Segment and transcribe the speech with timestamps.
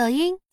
[0.00, 0.49] 抖音。